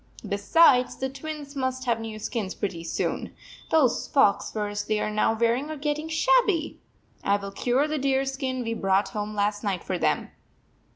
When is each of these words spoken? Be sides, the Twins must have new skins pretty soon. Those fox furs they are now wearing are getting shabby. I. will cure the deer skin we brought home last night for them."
Be 0.27 0.37
sides, 0.37 0.95
the 0.95 1.09
Twins 1.09 1.55
must 1.55 1.85
have 1.85 1.99
new 1.99 2.17
skins 2.17 2.55
pretty 2.55 2.83
soon. 2.83 3.35
Those 3.69 4.07
fox 4.07 4.51
furs 4.51 4.83
they 4.83 4.99
are 4.99 5.11
now 5.11 5.33
wearing 5.35 5.69
are 5.69 5.77
getting 5.77 6.09
shabby. 6.09 6.79
I. 7.23 7.37
will 7.37 7.51
cure 7.51 7.87
the 7.87 7.99
deer 7.99 8.25
skin 8.25 8.63
we 8.63 8.73
brought 8.73 9.09
home 9.09 9.35
last 9.35 9.63
night 9.63 9.83
for 9.83 9.99
them." 9.99 10.31